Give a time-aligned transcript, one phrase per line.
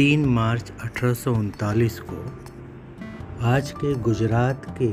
[0.00, 2.32] तीन मार्च अठारह सौ उनतालीस को
[3.46, 4.88] आज के गुजरात के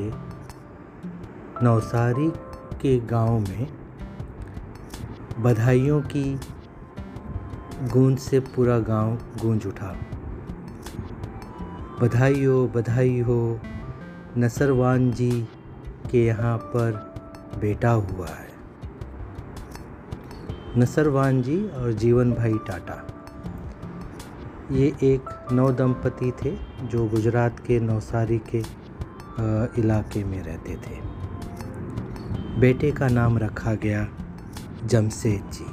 [1.66, 2.30] नवसारी
[2.82, 3.68] के गाँव में
[5.40, 6.40] बधाइयों की
[7.84, 9.96] गूंज से पूरा गाँव गूंज उठा।
[12.02, 13.62] बधाई हो बधाई हो
[14.38, 15.32] नसरवान जी
[16.12, 16.92] के यहाँ पर
[17.62, 18.50] बेटा हुआ है।
[20.78, 23.17] नसरवान जी और जीवन भाई टाटा।
[24.72, 26.52] ये एक नव दंपति थे
[26.84, 28.60] जो गुजरात के नवसारी के
[29.82, 31.00] इलाके में रहते थे।
[32.60, 34.08] बेटे का नाम रखा गया
[34.86, 35.66] जमशेद जी।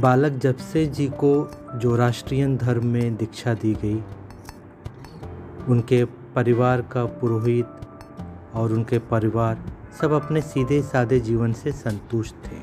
[0.00, 1.32] बालक जमशेद जी को
[1.74, 4.02] जो राष्ट्रीय धर्म में दीक्षा दी गई,
[5.68, 7.66] उनके परिवार का पुरोहित
[8.54, 9.64] और उनके परिवार
[10.00, 12.58] सब अपने सीधे सादे जीवन से संतुष्ट थे।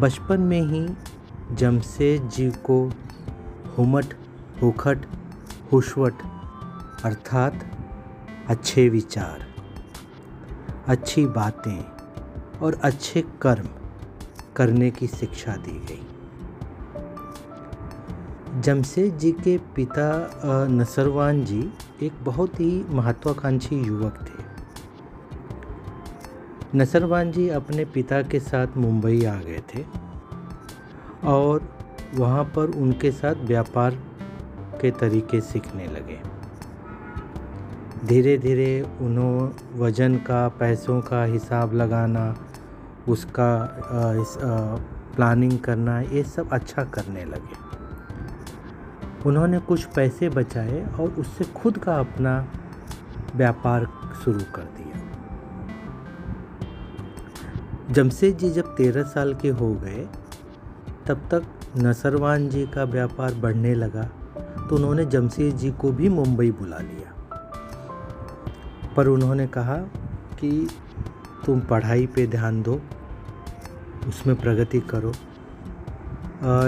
[0.00, 0.88] बचपन में ही
[1.52, 2.78] जमशेद जी को
[3.78, 4.14] हुमट,
[4.62, 5.06] हुखट
[5.72, 6.22] हुशवट
[7.04, 7.54] अर्थात
[8.48, 9.46] अच्छे विचार,
[10.88, 11.80] अच्छी बातें
[12.58, 13.68] और अच्छे कर्म
[14.56, 16.04] करने की शिक्षा दी गई।
[18.60, 20.08] जमशेद जी के पिता
[20.70, 21.62] नसरवान जी
[22.02, 24.38] एक बहुत ही महत्वाकांक्षी युवक थे।
[26.78, 29.84] नसरवान जी अपने पिता के साथ मुंबई आ गए थे।
[31.24, 31.68] और
[32.14, 33.90] वहाँ पर उनके साथ व्यापार
[34.80, 36.18] के तरीके सीखने लगे।
[38.06, 42.36] धीरे धीरे उन्होंने वज़न का पैसों का हिसाब लगाना
[43.08, 43.76] उसका
[44.22, 44.36] इस,
[45.16, 47.70] प्लानिंग करना ये सब अच्छा करने लगे।
[49.26, 52.52] उन्होंने कुछ पैसे बचाए और उससे खुद का अपना
[53.36, 53.88] व्यापार
[54.24, 55.00] शुरू कर दिया।
[57.92, 60.08] जमशेद जी जब तेरह साल के हो गए
[61.08, 61.42] तब तक
[61.78, 64.02] नसरवान जी का व्यापार बढ़ने लगा
[64.60, 67.12] तो उन्होंने जमशेद जी को भी मुंबई बुला लिया।
[68.96, 69.76] पर उन्होंने कहा
[70.40, 70.68] कि
[71.46, 72.80] तुम पढ़ाई पे ध्यान दो,
[74.08, 75.12] उसमें प्रगति करो।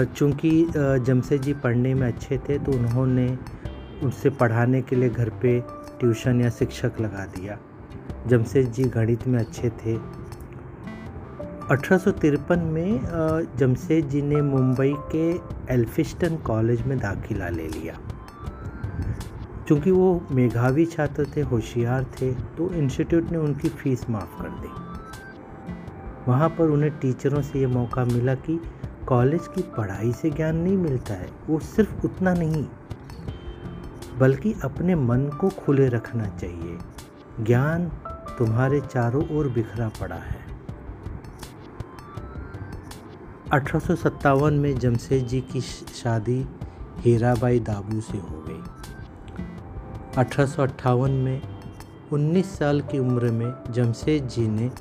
[0.07, 3.27] चूँकि जमशेद जी पढ़ने में अच्छे थे तो उन्होंने
[4.03, 5.59] उससे पढ़ाने के लिए घर पे
[5.99, 7.57] ट्यूशन या शिक्षक लगा दिया।
[8.27, 9.97] जमशेद जी गणित में अच्छे थे
[11.63, 13.01] अठारह सौ तिरपन में
[13.57, 15.27] जमशेद जी ने मुंबई के
[15.73, 17.93] एल्फिस्टन कॉलेज में दाखिला ले लिया।
[19.67, 24.71] चूँकि वो मेघावी छात्र थे, होशियार थे तो इंस्टीट्यूट ने उनकी फ़ीस माफ़ कर दी।
[26.27, 28.59] वहाँ पर उन्हें टीचरों से ये मौका मिला कि
[29.07, 32.65] कॉलेज की पढ़ाई से ज्ञान नहीं मिलता है, वो सिर्फ़ उतना नहीं,
[34.19, 36.77] बल्कि अपने मन को खुले रखना चाहिए।
[37.41, 37.91] ज्ञान
[38.37, 40.42] तुम्हारे चारों ओर बिखरा पड़ा है।
[43.53, 46.47] अठारह सौ सत्तावन में जमशेद जी की शादी
[46.99, 48.61] हीराबाई दाबू से हो गई।
[50.17, 51.41] अठारह सौ अट्ठावन में
[52.13, 54.71] 19 साल की उम्र में जमशेद जी ने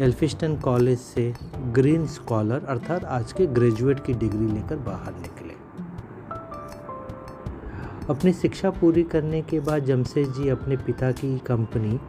[0.00, 5.54] एल्फिस्टन कॉलेज से ग्रीन स्कॉलर अर्थात आज के ग्रेजुएट की डिग्री लेकर बाहर निकले।
[8.10, 12.00] अपनी शिक्षा पूरी करने के बाद जमशेद जी अपने पिता की कंपनी,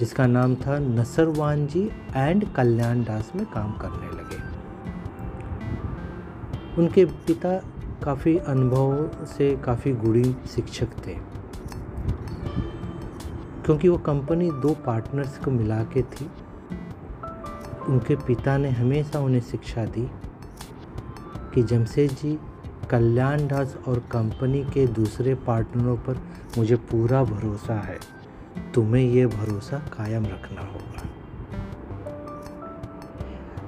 [0.00, 4.49] जिसका नाम था नसरवान जी एंड कल्याण दास में काम करने लगे।
[6.78, 7.58] उनके पिता
[8.04, 11.14] काफ़ी अनुभव से काफ़ी गुड़ी शिक्षक थे।
[13.64, 16.30] क्योंकि वो कंपनी दो पार्टनर्स को मिला के थी,
[17.88, 20.10] उनके पिता ने हमेशा उन्हें शिक्षा दी
[21.54, 22.38] कि जमशेद जी,
[22.90, 26.20] कल्याण दास और कंपनी के दूसरे पार्टनरों पर
[26.58, 27.98] मुझे पूरा भरोसा है।
[28.74, 31.19] तुम्हें ये भरोसा कायम रखना होगा।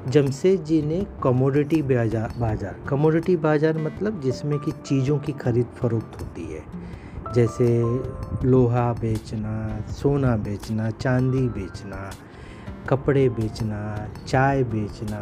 [0.02, 6.20] जमशेद जी ने कमोडिटी बाज़ार, बाज़ार। कमोडिटी बाज़ार मतलब जिसमें कि चीज़ों की खरीद फरोख्त
[6.20, 6.62] होती है।
[7.34, 7.66] जैसे
[8.44, 9.54] लोहा बेचना,
[9.90, 12.10] सोना बेचना, चांदी बेचना,
[12.88, 15.20] कपड़े बेचना, चाय बेचना,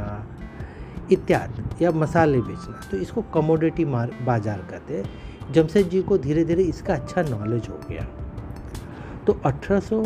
[1.12, 6.62] इत्यादि, या मसाले बेचना। तो इसको कमोडिटी बाज़ार कहते हैं। जमशेद जी को धीरे धीरे
[6.64, 8.06] इसका अच्छा नॉलेज हो गया।
[9.26, 10.04] तो अठारह सौ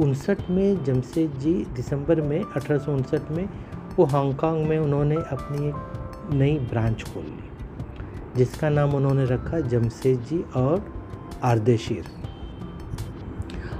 [0.00, 3.48] उनसठ में जमशेद जी दिसंबर में, अठारह सौ उनसठ में
[3.96, 7.48] वो हांगकांग में उन्होंने अपनी एक नई ब्रांच खोल ली,
[8.36, 10.84] जिसका नाम उन्होंने रखा जमशेद जी और
[11.44, 12.04] आरदेशीर।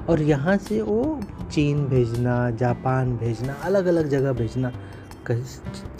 [0.08, 1.20] और यहाँ से वो
[1.52, 4.72] चीन भेजना, जापान भेजना अलग अलग जगह भेजना,
[5.26, 5.42] कई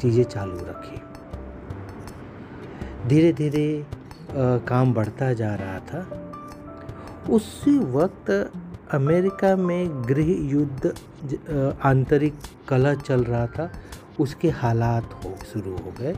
[0.00, 1.00] चीज़ें चालू रखी।
[3.08, 3.86] धीरे धीरे
[4.68, 6.00] काम बढ़ता जा रहा था।
[7.30, 8.30] उसी वक्त
[8.94, 10.86] अमेरिका में गृह युद्ध
[11.84, 12.34] आंतरिक
[12.68, 13.70] कला चल रहा था।
[14.20, 16.16] उसके हालात हो, शुरू हो गए।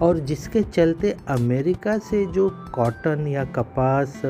[0.00, 4.22] और जिसके चलते अमेरिका से जो कॉटन या कपास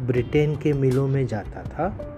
[0.00, 2.08] ब्रिटेन के मिलों में जाता था,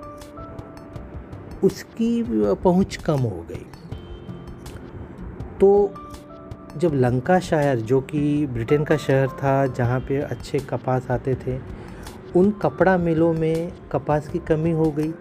[1.65, 2.25] उसकी
[2.55, 3.67] पहुँच कम हो गई।
[5.61, 5.95] तो
[6.77, 11.59] जब लंका शायर, जो कि ब्रिटेन का शहर था, जहाँ पे अच्छे कपास आते थे,
[12.37, 15.13] उन कपड़ा मिलों में कपास की कमी हो गई।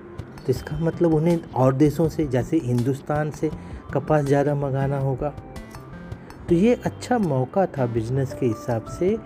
[0.45, 3.49] तो इसका मतलब उन्हें और देशों से, जैसे हिंदुस्तान से
[3.93, 5.33] कपास ज़्यादा मंगाना होगा।
[6.49, 9.17] तो ये अच्छा मौका था बिज़नेस के हिसाब से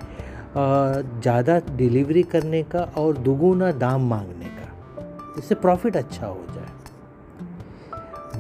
[0.56, 6.72] ज़्यादा डिलीवरी करने का और दुगुना दाम मांगने का इससे प्रॉफिट अच्छा हो जाए।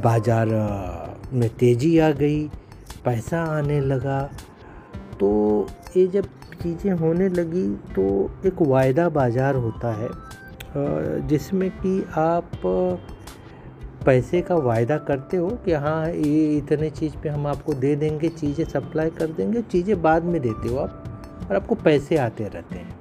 [0.01, 0.47] बाज़ार
[1.33, 2.47] में तेज़ी आ गई,
[3.05, 4.21] पैसा आने लगा
[5.19, 5.29] तो
[5.97, 6.25] ये जब
[6.61, 8.03] चीज़ें होने लगी तो
[8.45, 10.09] एक वायदा बाज़ार होता है।
[11.27, 12.51] जिसमें कि आप
[14.05, 18.29] पैसे का वायदा करते हो कि हाँ ये इतने चीज़ पे हम आपको दे देंगे
[18.29, 21.03] चीज़ें सप्लाई कर देंगे चीज़ें बाद में देते हो आप
[21.49, 22.95] और आपको पैसे आते रहते हैं।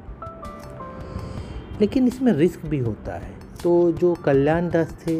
[1.80, 5.14] लेकिन इसमें रिस्क भी होता है। तो जो कल्याण दास थे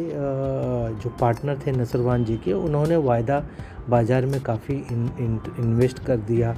[0.95, 3.43] जो पार्टनर थे नसरवान जी के उन्होंने वायदा
[3.89, 6.51] बाज़ार में काफ़ी इन, इन, इन्वेस्ट कर दिया।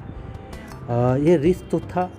[1.17, 2.09] ये रिस्क तो था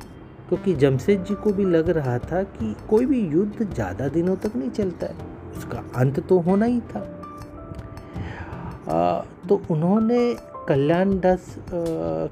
[0.50, 4.56] क्योंकि जमशेद जी को भी लग रहा था कि कोई भी युद्ध ज़्यादा दिनों तक
[4.56, 5.14] नहीं चलता है।
[5.56, 7.00] उसका अंत तो होना ही था।
[8.88, 10.34] आ, तो उन्होंने
[10.68, 11.54] कल्याण दास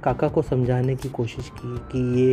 [0.03, 2.31] काका को समझाने की कोशिश की कि ये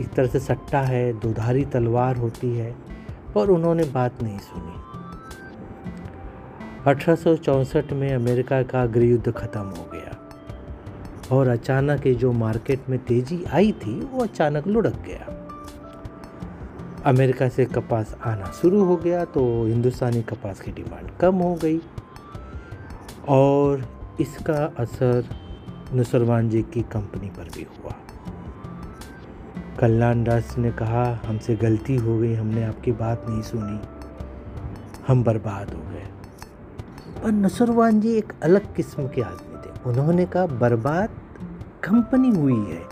[0.00, 2.74] एक तरह से सट्टा है दुधारी तलवार होती है
[3.34, 4.74] पर उन्होंने बात नहीं सुनी।
[6.86, 9.95] अठारह में अमेरिका का गृह युद्ध ख़त्म हो गया।
[11.32, 15.42] और अचानक ये जो मार्केट में तेज़ी आई थी, वो अचानक लुढ़क गया।
[17.04, 21.80] अमेरिका से कपास आना शुरू हो गया तो हिंदुस्तानी कपास की डिमांड कम हो गई।
[23.28, 23.88] और
[24.20, 25.24] इसका असर
[25.94, 27.92] नुसरवान जी की कंपनी पर भी हुआ।
[29.80, 33.80] कल्याण दास ने कहा, हमसे गलती हो गई, हमने आपकी बात नहीं सुनी।
[35.08, 36.06] हम बर्बाद हो गए।
[37.22, 41.05] पर नसरवान जी एक अलग किस्म के आदमी थे। उन्होंने कहा, बर्बाद
[41.84, 42.82] कंपनी हुई है,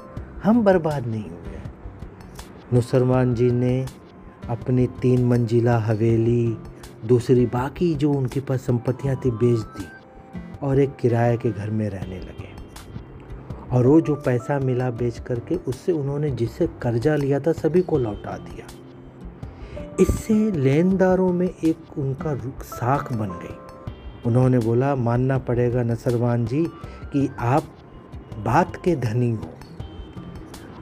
[0.44, 1.40] हम बर्बाद नहीं हुए
[2.72, 3.86] नुसरमान जी ने
[4.50, 6.58] अपनी तीन मंजिला हवेली,
[7.06, 9.86] दूसरी बाकी जो उनके पास संपत्तियाँ थी, बेच दी
[10.62, 12.54] और एक किराए के घर में रहने लगे।
[13.72, 17.98] और वो जो पैसा मिला बेच करके, उससे उन्होंने जिससे कर्जा लिया था, सभी को
[17.98, 18.66] लौटा दिया।
[20.00, 23.56] इससे लेनदारों में एक उनका साख बन गई।
[24.26, 26.64] उन्होंने बोला, मानना पड़ेगा नसरवान जी
[27.12, 27.62] कि आप
[28.44, 29.50] बात के धनी हो।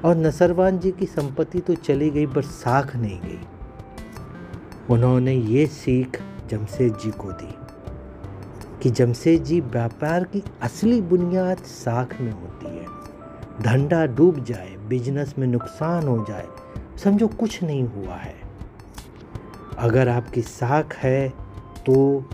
[0.05, 3.41] और नसरवान जी की संपत्ति तो चली गई, पर साख नहीं गई।
[4.91, 6.21] उन्होंने ये सीख
[6.51, 7.55] जमशेद जी को दी
[8.83, 12.87] कि जमशेद जी व्यापार की असली बुनियाद साख में होती है।
[13.63, 16.47] धंधा डूब जाए, बिज़नेस में नुकसान हो जाए,
[17.05, 18.35] समझो कुछ नहीं हुआ है।
[19.79, 21.29] अगर आपकी साख है
[21.87, 22.25] तो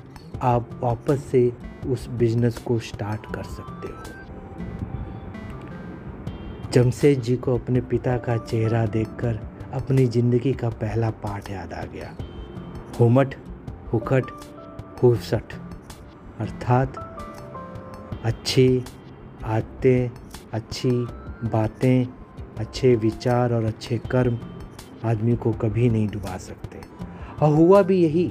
[0.42, 1.52] आप वापस से
[1.86, 4.02] उस बिज़नेस को स्टार्ट कर सकते हो।
[6.72, 9.38] जमशेद जी को अपने पिता का चेहरा देखकर
[9.72, 12.12] अपनी ज़िंदगी का पहला पाठ याद आ गया।
[13.00, 13.34] हुमट
[13.92, 14.24] हुखट
[15.02, 15.54] हुसठ
[16.40, 16.96] अर्थात
[18.24, 18.84] अच्छी
[19.44, 20.10] आदतें,
[20.52, 20.90] अच्छी
[21.44, 22.06] बातें,
[22.58, 24.38] अच्छे विचार और अच्छे कर्म
[25.04, 26.80] आदमी को कभी नहीं डुबा सकते।
[27.42, 28.30] और हुआ भी यही।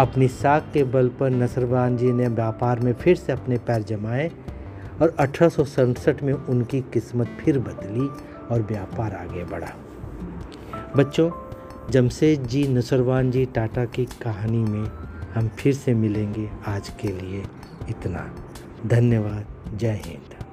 [0.00, 4.30] अपनी साख के बल पर नसरबान जी ने व्यापार में फिर से अपने पैर जमाए
[5.02, 8.06] और अठारह सौ सड़सठ में उनकी किस्मत फिर बदली
[8.54, 9.74] और व्यापार आगे बढ़ा।
[10.96, 11.30] बच्चों,
[11.90, 14.90] जमशेद जी, नसरवान जी, टाटा की कहानी में
[15.34, 17.44] हम फिर से मिलेंगे आज के लिए
[17.88, 18.30] इतना।
[18.86, 19.46] धन्यवाद।
[19.76, 20.43] जय हिंद।